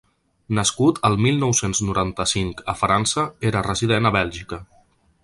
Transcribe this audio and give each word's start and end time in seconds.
Nascut 0.59 1.01
el 1.09 1.17
mil 1.25 1.37
nou-cents 1.43 1.81
noranta-cinc 1.89 2.65
a 2.73 2.77
França, 2.83 3.27
era 3.51 3.63
resident 3.69 4.09
a 4.11 4.17
Bèlgica. 4.17 4.61